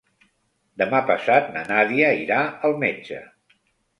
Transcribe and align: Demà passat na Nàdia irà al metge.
Demà 0.81 1.01
passat 1.09 1.51
na 1.57 1.61
Nàdia 1.73 2.09
irà 2.21 2.39
al 2.69 2.75
metge. 2.87 3.21